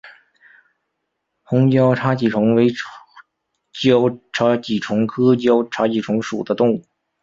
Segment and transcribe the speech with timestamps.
[1.43, 2.71] 红交叉棘虫为
[3.71, 6.83] 交叉棘虫科交叉棘虫属的动物。